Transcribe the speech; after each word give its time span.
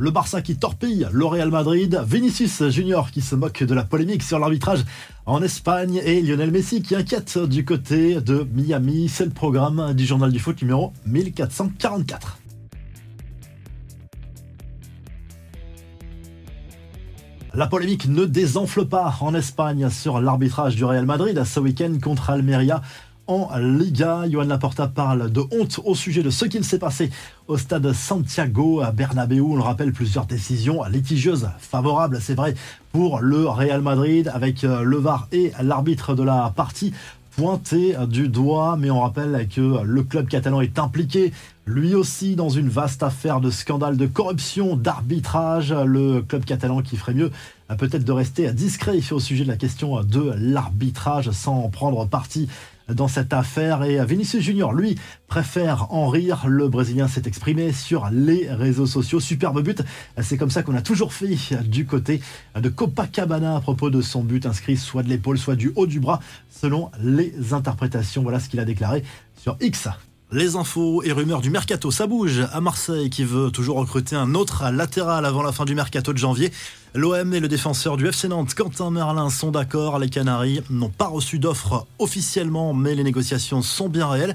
Le 0.00 0.10
Barça 0.10 0.40
qui 0.40 0.56
torpille 0.56 1.06
le 1.12 1.26
Real 1.26 1.50
Madrid, 1.50 2.02
Vinicius 2.06 2.70
Junior 2.70 3.10
qui 3.10 3.20
se 3.20 3.34
moque 3.34 3.62
de 3.62 3.74
la 3.74 3.84
polémique 3.84 4.22
sur 4.22 4.38
l'arbitrage 4.38 4.86
en 5.26 5.42
Espagne 5.42 6.00
et 6.02 6.22
Lionel 6.22 6.50
Messi 6.50 6.80
qui 6.80 6.96
inquiète 6.96 7.36
du 7.36 7.66
côté 7.66 8.18
de 8.22 8.48
Miami. 8.54 9.10
C'est 9.10 9.26
le 9.26 9.30
programme 9.30 9.92
du 9.92 10.06
journal 10.06 10.32
du 10.32 10.38
foot 10.38 10.62
numéro 10.62 10.94
1444. 11.04 12.38
La 17.52 17.66
polémique 17.66 18.08
ne 18.08 18.24
désenfle 18.24 18.86
pas 18.86 19.14
en 19.20 19.34
Espagne 19.34 19.90
sur 19.90 20.22
l'arbitrage 20.22 20.76
du 20.76 20.84
Real 20.86 21.04
Madrid 21.04 21.44
ce 21.44 21.60
week-end 21.60 21.92
contre 22.02 22.30
Almeria 22.30 22.80
en 23.30 23.56
Liga. 23.58 24.24
Johan 24.28 24.44
Laporta 24.44 24.88
parle 24.88 25.30
de 25.30 25.40
honte 25.52 25.80
au 25.84 25.94
sujet 25.94 26.22
de 26.22 26.30
ce 26.30 26.44
qu'il 26.46 26.64
s'est 26.64 26.80
passé 26.80 27.10
au 27.46 27.56
stade 27.56 27.92
Santiago 27.92 28.80
à 28.80 28.90
Bernabéu. 28.90 29.40
On 29.40 29.54
le 29.54 29.62
rappelle, 29.62 29.92
plusieurs 29.92 30.26
décisions 30.26 30.82
litigieuses 30.84 31.48
favorables, 31.58 32.18
c'est 32.20 32.34
vrai, 32.34 32.54
pour 32.90 33.20
le 33.20 33.46
Real 33.46 33.82
Madrid 33.82 34.30
avec 34.34 34.64
euh, 34.64 34.82
le 34.82 34.96
VAR 34.96 35.28
et 35.30 35.52
l'arbitre 35.62 36.14
de 36.14 36.24
la 36.24 36.52
partie 36.54 36.92
pointé 37.36 37.94
du 38.08 38.28
doigt, 38.28 38.76
mais 38.76 38.90
on 38.90 39.00
rappelle 39.02 39.46
que 39.48 39.82
le 39.84 40.02
club 40.02 40.26
catalan 40.26 40.60
est 40.60 40.80
impliqué 40.80 41.32
lui 41.64 41.94
aussi 41.94 42.34
dans 42.34 42.48
une 42.48 42.68
vaste 42.68 43.04
affaire 43.04 43.40
de 43.40 43.50
scandale 43.50 43.96
de 43.96 44.06
corruption, 44.06 44.74
d'arbitrage. 44.74 45.72
Le 45.72 46.20
club 46.20 46.44
catalan 46.44 46.82
qui 46.82 46.96
ferait 46.96 47.14
mieux 47.14 47.30
peut-être 47.78 48.04
de 48.04 48.12
rester 48.12 48.52
discret 48.52 48.98
au 49.12 49.20
sujet 49.20 49.44
de 49.44 49.48
la 49.48 49.56
question 49.56 50.02
de 50.02 50.32
l'arbitrage 50.36 51.30
sans 51.30 51.68
prendre 51.68 52.04
parti 52.06 52.48
dans 52.94 53.08
cette 53.08 53.32
affaire. 53.32 53.82
Et 53.84 54.04
Vinicius 54.04 54.42
Junior, 54.42 54.72
lui, 54.72 54.96
préfère 55.26 55.92
en 55.92 56.08
rire. 56.08 56.44
Le 56.46 56.68
Brésilien 56.68 57.08
s'est 57.08 57.22
exprimé 57.26 57.72
sur 57.72 58.08
les 58.10 58.50
réseaux 58.50 58.86
sociaux. 58.86 59.20
Superbe 59.20 59.62
but. 59.62 59.82
C'est 60.20 60.36
comme 60.36 60.50
ça 60.50 60.62
qu'on 60.62 60.74
a 60.74 60.82
toujours 60.82 61.12
fait 61.12 61.36
du 61.64 61.86
côté 61.86 62.20
de 62.58 62.68
Copacabana 62.68 63.56
à 63.56 63.60
propos 63.60 63.90
de 63.90 64.00
son 64.00 64.22
but 64.22 64.46
inscrit 64.46 64.76
soit 64.76 65.02
de 65.02 65.08
l'épaule, 65.08 65.38
soit 65.38 65.56
du 65.56 65.72
haut 65.76 65.86
du 65.86 66.00
bras, 66.00 66.20
selon 66.50 66.90
les 67.02 67.52
interprétations. 67.52 68.22
Voilà 68.22 68.40
ce 68.40 68.48
qu'il 68.48 68.60
a 68.60 68.64
déclaré 68.64 69.02
sur 69.36 69.56
X. 69.60 69.88
Les 70.32 70.54
infos 70.54 71.02
et 71.02 71.10
rumeurs 71.10 71.40
du 71.40 71.50
mercato, 71.50 71.90
ça 71.90 72.06
bouge 72.06 72.46
à 72.52 72.60
Marseille 72.60 73.10
qui 73.10 73.24
veut 73.24 73.50
toujours 73.50 73.78
recruter 73.78 74.14
un 74.14 74.36
autre 74.36 74.70
latéral 74.70 75.26
avant 75.26 75.42
la 75.42 75.50
fin 75.50 75.64
du 75.64 75.74
mercato 75.74 76.12
de 76.12 76.18
janvier. 76.18 76.52
L'OM 76.92 77.32
et 77.32 77.38
le 77.38 77.46
défenseur 77.46 77.96
du 77.96 78.08
FC 78.08 78.26
Nantes, 78.26 78.52
Quentin 78.54 78.90
Merlin, 78.90 79.30
sont 79.30 79.52
d'accord. 79.52 80.00
Les 80.00 80.08
Canaries 80.08 80.60
n'ont 80.70 80.88
pas 80.88 81.06
reçu 81.06 81.38
d'offre 81.38 81.86
officiellement, 82.00 82.74
mais 82.74 82.96
les 82.96 83.04
négociations 83.04 83.62
sont 83.62 83.88
bien 83.88 84.08
réelles. 84.08 84.34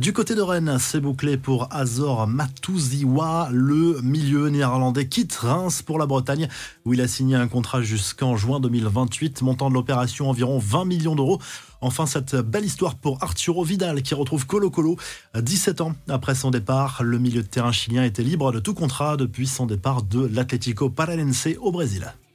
Du 0.00 0.14
côté 0.14 0.34
de 0.34 0.40
Rennes, 0.40 0.78
c'est 0.80 1.00
bouclé 1.00 1.36
pour 1.36 1.68
Azor 1.70 2.26
Matouziwa. 2.26 3.50
Le 3.52 4.00
milieu 4.00 4.48
néerlandais 4.48 5.06
quitte 5.06 5.34
Reims 5.34 5.82
pour 5.82 5.98
la 5.98 6.06
Bretagne, 6.06 6.48
où 6.86 6.94
il 6.94 7.00
a 7.02 7.06
signé 7.06 7.36
un 7.36 7.46
contrat 7.46 7.82
jusqu'en 7.82 8.34
juin 8.34 8.58
2028. 8.58 9.42
Montant 9.42 9.68
de 9.68 9.74
l'opération 9.74 10.30
environ 10.30 10.58
20 10.58 10.86
millions 10.86 11.14
d'euros. 11.14 11.40
Enfin, 11.82 12.06
cette 12.06 12.36
belle 12.36 12.64
histoire 12.64 12.94
pour 12.94 13.22
Arturo 13.22 13.64
Vidal 13.64 14.02
qui 14.02 14.14
retrouve 14.14 14.46
Colo 14.46 14.70
Colo 14.70 14.96
17 15.34 15.82
ans 15.82 15.94
après 16.08 16.34
son 16.34 16.50
départ. 16.50 17.02
Le 17.02 17.18
milieu 17.18 17.42
de 17.42 17.46
terrain 17.46 17.72
chilien 17.72 18.02
était 18.02 18.22
libre 18.22 18.50
de 18.50 18.60
tout 18.60 18.72
contrat 18.72 19.18
depuis 19.18 19.46
son 19.46 19.66
départ 19.66 20.02
de 20.02 20.24
l'Atlético 20.24 20.88
Paranense 20.88 21.48
au 21.60 21.70
Brésil. 21.70 21.91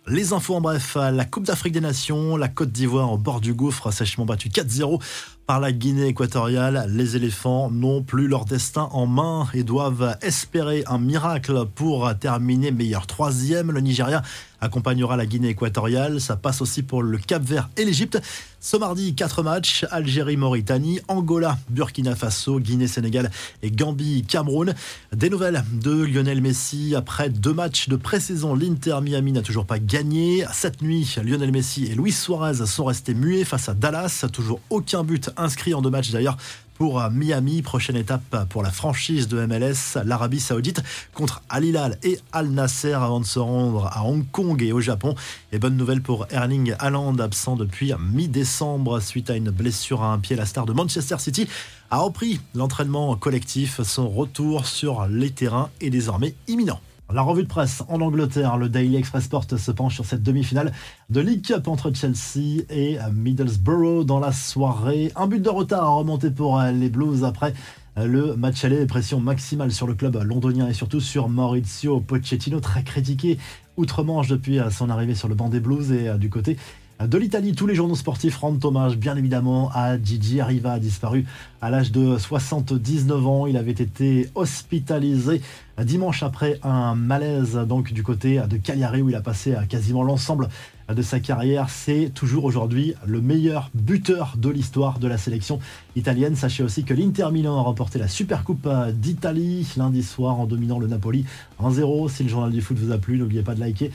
Les 0.07 0.31
infos 0.33 0.55
en 0.55 0.61
bref, 0.61 0.95
la 0.95 1.25
Coupe 1.25 1.43
d'Afrique 1.43 1.73
des 1.73 1.81
Nations, 1.81 2.37
la 2.37 2.47
Côte 2.47 2.71
d'Ivoire 2.71 3.11
au 3.11 3.17
bord 3.17 3.41
du 3.41 3.53
gouffre, 3.53 3.91
sèchement 3.91 4.25
battue 4.25 4.49
4-0 4.49 5.01
par 5.47 5.61
la 5.61 5.71
Guinée 5.71 6.07
équatoriale. 6.07 6.91
Les 6.93 7.15
éléphants 7.15 7.71
n'ont 7.71 8.03
plus 8.03 8.27
leur 8.27 8.43
destin 8.43 8.89
en 8.91 9.07
main 9.07 9.47
et 9.53 9.63
doivent 9.63 10.17
espérer 10.21 10.83
un 10.87 10.99
miracle 10.99 11.65
pour 11.73 12.13
terminer 12.19 12.71
meilleur 12.71 13.07
troisième. 13.07 13.71
Le 13.71 13.79
Nigeria 13.79 14.21
accompagnera 14.59 15.15
la 15.15 15.25
Guinée 15.25 15.49
équatoriale. 15.49 16.19
Ça 16.19 16.35
passe 16.35 16.61
aussi 16.61 16.83
pour 16.83 17.01
le 17.01 17.17
Cap 17.17 17.43
Vert 17.43 17.69
et 17.77 17.85
l'Égypte. 17.85 18.19
Ce 18.59 18.75
mardi, 18.75 19.13
quatre 19.13 19.43
matchs 19.43 19.85
Algérie-Mauritanie, 19.91 20.99
Angola, 21.07 21.57
Burkina 21.69 22.15
Faso, 22.15 22.59
Guinée-Sénégal 22.59 23.31
et 23.61 23.71
Gambie-Cameroun. 23.71 24.73
Des 25.15 25.29
nouvelles 25.29 25.63
de 25.71 26.03
Lionel 26.03 26.41
Messi 26.41 26.95
après 26.95 27.29
deux 27.29 27.53
matchs 27.53 27.87
de 27.87 27.95
pré-saison. 27.95 28.55
L'Inter 28.55 28.97
Miami 29.01 29.31
n'a 29.31 29.43
toujours 29.43 29.65
pas 29.65 29.79
gagné. 29.79 30.43
Cette 30.51 30.81
nuit, 30.81 31.15
Lionel 31.23 31.51
Messi 31.51 31.85
et 31.85 31.95
Luis 31.95 32.11
Suarez 32.11 32.65
sont 32.65 32.85
restés 32.85 33.13
muets 33.13 33.45
face 33.45 33.69
à 33.69 33.73
Dallas. 33.75 34.25
Toujours 34.33 34.59
aucun 34.71 35.03
but 35.03 35.29
inscrit 35.37 35.73
en 35.73 35.81
deux 35.81 35.89
matchs 35.89 36.11
d'ailleurs 36.11 36.37
pour 36.77 37.01
Miami. 37.09 37.61
Prochaine 37.61 37.95
étape 37.95 38.47
pour 38.49 38.63
la 38.63 38.71
franchise 38.71 39.27
de 39.27 39.45
MLS, 39.45 39.97
l'Arabie 40.05 40.39
Saoudite 40.39 40.81
contre 41.13 41.41
Al 41.49 41.65
Hilal 41.65 41.97
et 42.03 42.19
Al 42.31 42.49
Nasser 42.49 42.93
avant 42.93 43.19
de 43.19 43.25
se 43.25 43.39
rendre 43.39 43.87
à 43.87 44.03
Hong 44.03 44.25
Kong 44.31 44.61
et 44.61 44.71
au 44.71 44.79
Japon. 44.79 45.15
Et 45.51 45.59
bonne 45.59 45.75
nouvelle 45.75 46.01
pour 46.01 46.27
Erling 46.29 46.75
Haaland, 46.79 47.17
absent 47.17 47.55
depuis 47.55 47.93
mi-décembre 48.13 48.99
suite 49.01 49.29
à 49.29 49.35
une 49.35 49.49
blessure 49.49 50.03
à 50.03 50.13
un 50.13 50.19
pied. 50.19 50.35
La 50.35 50.45
star 50.45 50.65
de 50.65 50.73
Manchester 50.73 51.17
City 51.19 51.47
a 51.89 51.97
repris 51.97 52.39
l'entraînement 52.53 53.15
collectif. 53.15 53.81
Son 53.81 54.09
retour 54.09 54.67
sur 54.67 55.07
les 55.07 55.31
terrains 55.31 55.69
est 55.81 55.89
désormais 55.89 56.35
imminent. 56.47 56.79
La 57.13 57.21
revue 57.21 57.43
de 57.43 57.47
presse 57.47 57.83
en 57.87 58.01
Angleterre, 58.01 58.57
le 58.57 58.67
Daily 58.67 58.97
Express 58.97 59.23
Sport 59.23 59.45
se 59.57 59.71
penche 59.71 59.95
sur 59.95 60.03
cette 60.03 60.23
demi-finale 60.23 60.73
de 61.09 61.21
League 61.21 61.41
Cup 61.41 61.69
entre 61.69 61.93
Chelsea 61.93 62.63
et 62.69 62.97
Middlesbrough 63.13 64.05
dans 64.05 64.19
la 64.19 64.33
soirée. 64.33 65.13
Un 65.15 65.27
but 65.27 65.41
de 65.41 65.47
retard 65.47 65.95
remonté 65.95 66.31
pour 66.31 66.61
les 66.61 66.89
Blues 66.89 67.23
après 67.23 67.53
le 67.95 68.35
match 68.35 68.65
aller, 68.65 68.85
pression 68.85 69.21
maximale 69.21 69.71
sur 69.71 69.87
le 69.87 69.93
club 69.93 70.21
londonien 70.21 70.67
et 70.67 70.73
surtout 70.73 70.99
sur 70.99 71.29
Maurizio 71.29 72.01
Pochettino, 72.01 72.59
très 72.59 72.83
critiqué 72.83 73.37
outre-Manche 73.77 74.27
depuis 74.27 74.59
son 74.69 74.89
arrivée 74.89 75.15
sur 75.15 75.29
le 75.29 75.35
banc 75.35 75.47
des 75.47 75.61
Blues 75.61 75.93
et 75.93 76.09
du 76.17 76.29
côté 76.29 76.57
de 77.05 77.17
l'Italie. 77.17 77.53
Tous 77.53 77.67
les 77.67 77.75
journaux 77.75 77.95
sportifs 77.95 78.37
rendent 78.37 78.63
hommage, 78.63 78.97
bien 78.97 79.15
évidemment, 79.15 79.69
à 79.73 80.01
Gigi 80.01 80.41
Arriva, 80.41 80.79
disparu 80.79 81.25
à 81.61 81.69
l'âge 81.69 81.91
de 81.91 82.17
79 82.17 83.27
ans. 83.27 83.47
Il 83.47 83.57
avait 83.57 83.71
été 83.71 84.29
hospitalisé 84.35 85.41
dimanche 85.83 86.23
après 86.23 86.59
un 86.63 86.95
malaise 86.95 87.55
donc 87.67 87.93
du 87.93 88.01
côté 88.01 88.41
de 88.49 88.57
Cagliari 88.57 89.01
où 89.03 89.09
il 89.09 89.15
a 89.15 89.21
passé 89.21 89.55
quasiment 89.69 90.01
l'ensemble 90.01 90.49
de 90.93 91.01
sa 91.01 91.19
carrière. 91.19 91.69
C'est 91.69 92.11
toujours 92.13 92.45
aujourd'hui 92.45 92.95
le 93.05 93.21
meilleur 93.21 93.69
buteur 93.75 94.33
de 94.37 94.49
l'histoire 94.49 94.97
de 94.99 95.07
la 95.07 95.17
sélection 95.17 95.59
italienne. 95.95 96.35
Sachez 96.35 96.63
aussi 96.63 96.83
que 96.83 96.93
l'Inter 96.93 97.29
Milan 97.31 97.57
a 97.59 97.61
remporté 97.61 97.99
la 97.99 98.07
Supercoupe 98.07 98.67
d'Italie 98.93 99.67
lundi 99.77 100.01
soir 100.01 100.39
en 100.39 100.45
dominant 100.45 100.79
le 100.79 100.87
Napoli 100.87 101.25
1-0. 101.61 102.09
Si 102.09 102.23
le 102.23 102.29
journal 102.29 102.51
du 102.51 102.61
foot 102.61 102.77
vous 102.77 102.91
a 102.91 102.97
plu, 102.97 103.17
n'oubliez 103.17 103.43
pas 103.43 103.53
de 103.53 103.59
liker 103.59 103.91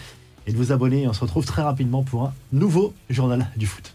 et 0.46 0.52
de 0.52 0.56
vous 0.56 0.72
abonner. 0.72 1.08
On 1.08 1.12
se 1.12 1.20
retrouve 1.20 1.44
très 1.44 1.62
rapidement 1.62 2.02
pour 2.02 2.24
un 2.24 2.34
nouveau 2.52 2.94
journal 3.10 3.48
du 3.56 3.66
foot. 3.66 3.90